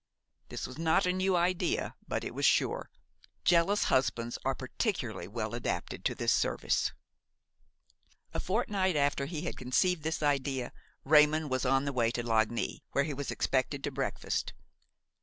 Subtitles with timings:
[0.49, 2.89] This was not a new idea, but it was sure;
[3.45, 6.91] jealous husbands are particularly well adapted to this service.
[8.33, 10.73] A fortnight after he had conceived this idea,
[11.05, 14.53] Raymon was on the way to Lagny, where he was expected to breakfast.